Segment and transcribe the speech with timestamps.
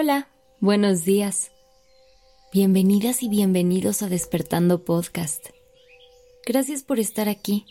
[0.00, 0.28] Hola,
[0.60, 1.50] buenos días.
[2.52, 5.46] Bienvenidas y bienvenidos a Despertando Podcast.
[6.46, 7.66] Gracias por estar aquí.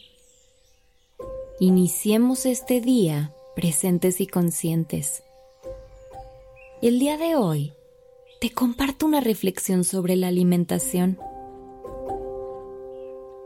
[1.61, 5.23] Iniciemos este día presentes y conscientes.
[6.81, 7.71] El día de hoy
[8.41, 11.17] te comparto una reflexión sobre la alimentación.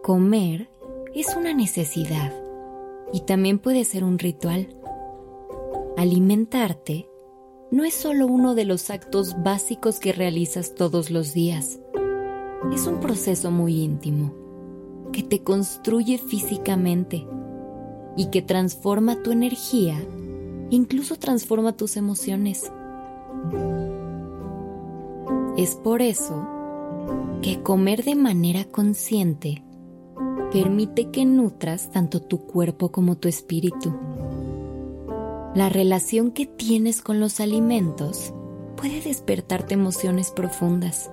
[0.02, 0.71] Comer
[1.14, 2.34] es una necesidad
[3.14, 4.75] y también puede ser un ritual.
[5.98, 7.11] Alimentarte
[7.71, 11.79] no es solo uno de los actos básicos que realizas todos los días.
[12.74, 14.34] Es un proceso muy íntimo
[15.14, 17.26] que te construye físicamente
[18.18, 19.98] y que transforma tu energía,
[20.70, 22.70] incluso transforma tus emociones.
[25.57, 26.48] Es por eso
[27.42, 29.64] que comer de manera consciente
[30.51, 33.94] permite que nutras tanto tu cuerpo como tu espíritu.
[35.54, 38.34] La relación que tienes con los alimentos
[38.78, 41.12] puede despertarte emociones profundas.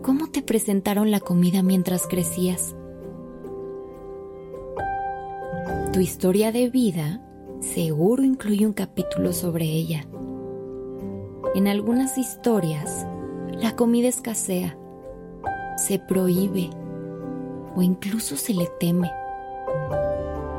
[0.00, 2.76] ¿Cómo te presentaron la comida mientras crecías?
[5.92, 7.20] Tu historia de vida
[7.58, 10.06] seguro incluye un capítulo sobre ella.
[11.56, 13.08] En algunas historias,
[13.60, 14.78] la comida escasea,
[15.78, 16.70] se prohíbe
[17.74, 19.10] o incluso se le teme.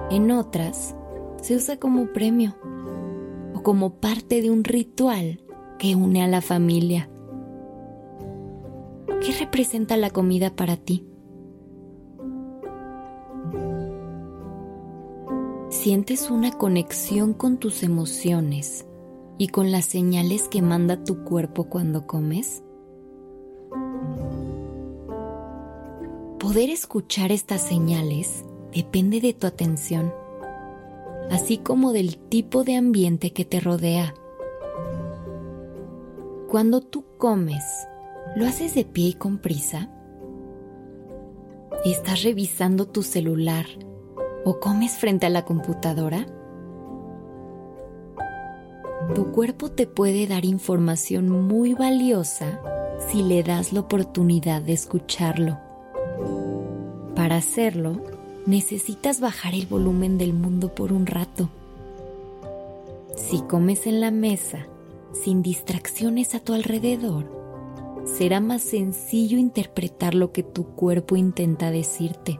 [0.09, 0.95] En otras,
[1.41, 2.55] se usa como premio
[3.55, 5.41] o como parte de un ritual
[5.77, 7.09] que une a la familia.
[9.21, 11.05] ¿Qué representa la comida para ti?
[15.69, 18.85] ¿Sientes una conexión con tus emociones
[19.37, 22.63] y con las señales que manda tu cuerpo cuando comes?
[26.39, 30.11] Poder escuchar estas señales depende de tu atención
[31.31, 34.13] así como del tipo de ambiente que te rodea.
[36.49, 37.63] Cuando tú comes,
[38.35, 39.89] ¿lo haces de pie y con prisa?
[41.85, 43.65] ¿Estás revisando tu celular
[44.43, 46.25] o comes frente a la computadora?
[49.13, 52.61] Tu cuerpo te puede dar información muy valiosa
[53.07, 55.59] si le das la oportunidad de escucharlo.
[57.15, 58.01] Para hacerlo,
[58.49, 61.49] necesitas bajar el volumen del mundo por un rato.
[63.15, 64.65] Si comes en la mesa,
[65.13, 67.25] sin distracciones a tu alrededor,
[68.05, 72.39] será más sencillo interpretar lo que tu cuerpo intenta decirte.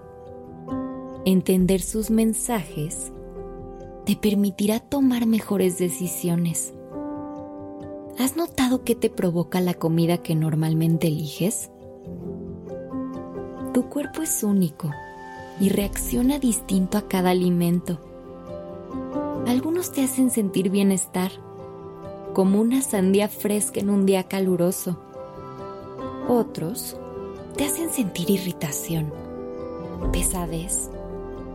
[1.26, 3.12] Entender sus mensajes
[4.06, 6.74] te permitirá tomar mejores decisiones.
[8.18, 11.70] ¿Has notado qué te provoca la comida que normalmente eliges?
[13.74, 14.90] Tu cuerpo es único
[15.60, 18.00] y reacciona distinto a cada alimento.
[19.48, 21.32] Algunos te hacen sentir bienestar,
[22.34, 24.98] como una sandía fresca en un día caluroso.
[26.28, 26.98] Otros
[27.58, 29.12] te hacen sentir irritación,
[30.14, 30.90] pesadez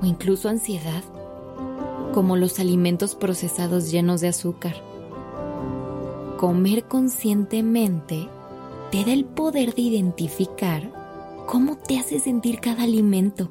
[0.02, 1.02] o incluso ansiedad,
[2.12, 4.74] como los alimentos procesados llenos de azúcar.
[6.36, 8.28] Comer conscientemente
[8.90, 10.92] te da el poder de identificar
[11.46, 13.50] cómo te hace sentir cada alimento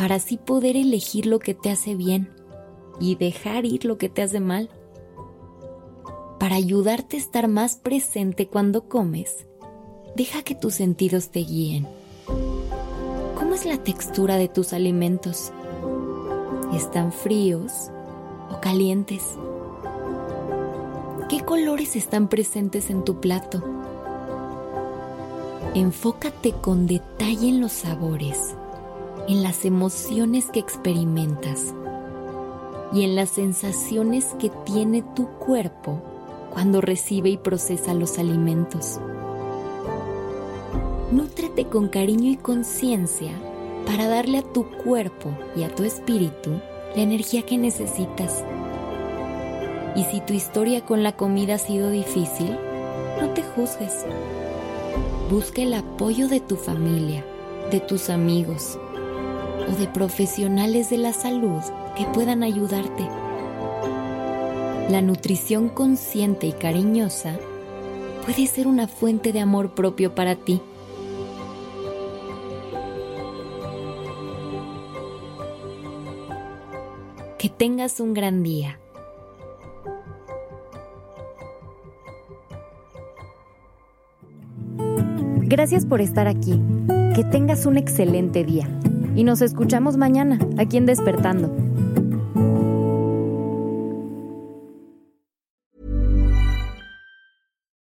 [0.00, 2.30] para así poder elegir lo que te hace bien
[3.00, 4.70] y dejar ir lo que te hace mal.
[6.38, 9.46] Para ayudarte a estar más presente cuando comes,
[10.16, 11.86] deja que tus sentidos te guíen.
[13.34, 15.52] ¿Cómo es la textura de tus alimentos?
[16.72, 17.90] ¿Están fríos
[18.50, 19.22] o calientes?
[21.28, 23.62] ¿Qué colores están presentes en tu plato?
[25.74, 28.56] Enfócate con detalle en los sabores
[29.28, 31.74] en las emociones que experimentas
[32.92, 36.00] y en las sensaciones que tiene tu cuerpo
[36.50, 39.00] cuando recibe y procesa los alimentos.
[41.12, 43.32] Nútrete con cariño y conciencia
[43.86, 46.50] para darle a tu cuerpo y a tu espíritu
[46.94, 48.44] la energía que necesitas.
[49.96, 52.56] Y si tu historia con la comida ha sido difícil,
[53.20, 54.04] no te juzgues.
[55.30, 57.24] Busca el apoyo de tu familia,
[57.70, 58.78] de tus amigos,
[59.68, 61.60] o de profesionales de la salud
[61.96, 63.08] que puedan ayudarte.
[64.90, 67.38] La nutrición consciente y cariñosa
[68.24, 70.60] puede ser una fuente de amor propio para ti.
[77.38, 78.78] Que tengas un gran día.
[85.42, 86.60] Gracias por estar aquí.
[87.14, 88.68] Que tengas un excelente día
[89.14, 91.54] y nos escuchamos mañana aquí en Despertando.